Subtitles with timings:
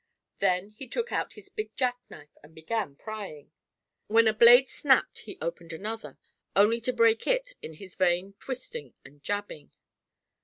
[0.39, 3.51] Then he took out his big jackknife and began prying.
[4.07, 6.17] When a blade snapped he opened another,
[6.55, 9.69] only to break it in his vain twisting and jabbing.